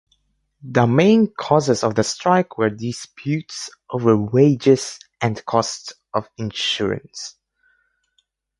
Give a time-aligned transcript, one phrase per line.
[0.63, 7.35] The main causes of the strike were disputes over wages and cost of insurance.